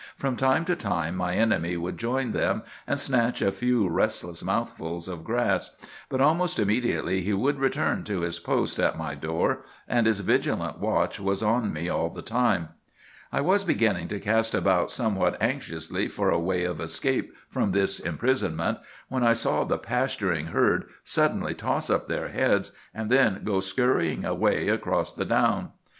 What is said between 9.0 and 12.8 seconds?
door, and his vigilant watch was on me all the time.